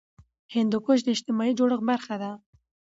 هندوکش 0.55 0.99
د 1.03 1.07
اجتماعي 1.15 1.53
جوړښت 1.59 1.83
برخه 1.89 2.15
ده. 2.21 2.31